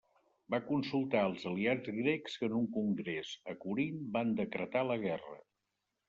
[0.51, 5.37] Va consultar als aliats grecs que en un congrés a Corint van decretar la guerra.